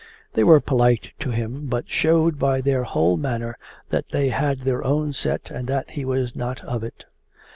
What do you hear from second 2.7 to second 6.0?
whole manner that they had their own set and that